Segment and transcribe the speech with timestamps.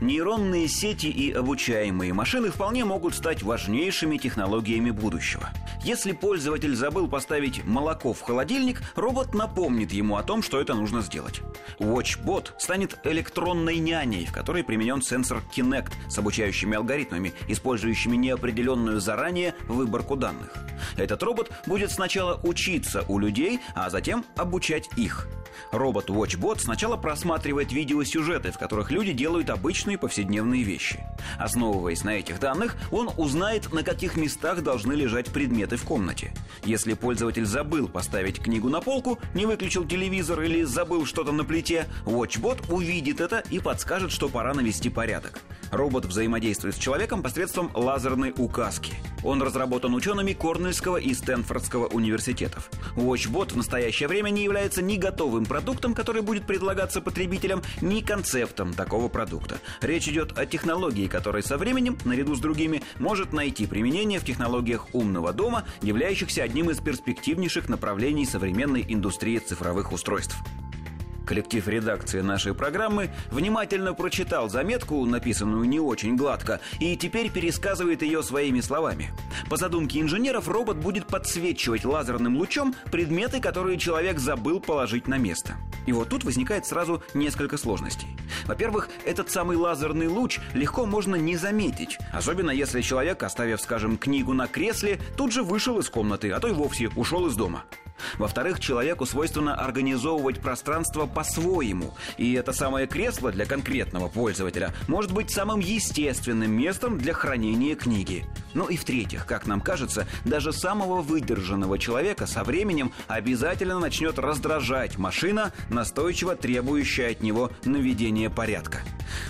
[0.00, 5.50] Нейронные сети и обучаемые машины вполне могут стать важнейшими технологиями будущего.
[5.82, 11.00] Если пользователь забыл поставить молоко в холодильник, робот напомнит ему о том, что это нужно
[11.00, 11.40] сделать.
[11.78, 19.54] WatchBot станет электронной няней, в которой применен сенсор Kinect с обучающими алгоритмами, использующими неопределенную заранее
[19.68, 20.52] выборку данных.
[20.96, 25.28] Этот робот будет сначала учиться у людей, а затем обучать их–
[25.70, 31.04] Робот WatchBot сначала просматривает видеосюжеты, в которых люди делают обычные повседневные вещи.
[31.38, 36.32] Основываясь на этих данных, он узнает, на каких местах должны лежать предметы в комнате.
[36.64, 41.86] Если пользователь забыл поставить книгу на полку, не выключил телевизор или забыл что-то на плите,
[42.04, 45.40] WatchBot увидит это и подскажет, что пора навести порядок.
[45.70, 48.94] Робот взаимодействует с человеком посредством лазерной указки.
[49.22, 52.70] Он разработан учеными Корнельского и Стэнфордского университетов.
[52.96, 58.74] WatchBot в настоящее время не является ни готовым продуктом, который будет предлагаться потребителям, ни концептом
[58.74, 59.58] такого продукта.
[59.80, 64.94] Речь идет о технологии, которая со временем, наряду с другими, может найти применение в технологиях
[64.94, 70.36] умного дома, являющихся одним из перспективнейших направлений современной индустрии цифровых устройств.
[71.30, 78.24] Коллектив редакции нашей программы внимательно прочитал заметку, написанную не очень гладко, и теперь пересказывает ее
[78.24, 79.12] своими словами.
[79.48, 85.54] По задумке инженеров, робот будет подсвечивать лазерным лучом предметы, которые человек забыл положить на место.
[85.86, 88.08] И вот тут возникает сразу несколько сложностей.
[88.46, 94.32] Во-первых, этот самый лазерный луч легко можно не заметить, особенно если человек, оставив, скажем, книгу
[94.32, 97.62] на кресле, тут же вышел из комнаты, а то и вовсе ушел из дома.
[98.18, 101.94] Во-вторых, человеку свойственно организовывать пространство по-своему.
[102.16, 108.24] И это самое кресло для конкретного пользователя может быть самым естественным местом для хранения книги.
[108.54, 114.98] Ну и в-третьих, как нам кажется, даже самого выдержанного человека со временем обязательно начнет раздражать
[114.98, 118.80] машина, настойчиво требующая от него наведения порядка.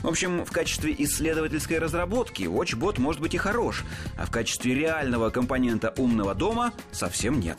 [0.02, 3.84] В общем, в качестве исследовательской разработки WatchBot может быть и хорош,
[4.18, 7.58] а в качестве реального компонента умного дома совсем нет.